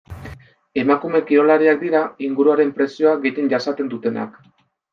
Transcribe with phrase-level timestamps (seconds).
[0.83, 4.45] Emakume kirolariak dira inguruaren presioa gehien jasaten dutenak.